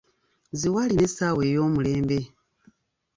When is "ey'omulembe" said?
1.49-2.19